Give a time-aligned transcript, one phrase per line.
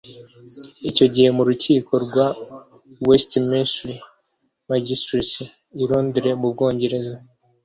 [0.89, 2.27] Icyo gihe mu rukiko rwa
[3.07, 3.89] Westminster
[4.69, 5.35] Magistrates
[5.81, 7.15] i Londre mu Bwongereza